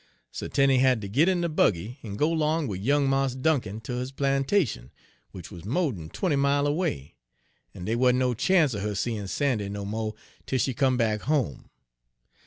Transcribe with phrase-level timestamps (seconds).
[0.31, 3.81] So Tenie had ter git in de buggy en go 'long wid young Mars Dunkin
[3.81, 4.89] ter his plantation,
[5.31, 7.13] w'ich wuz mo' d'n twenty mile away;
[7.75, 10.15] en dey wa'n't no chance er Page 52 her seein' Sandy no mo'
[10.47, 11.69] 'tel she come back home.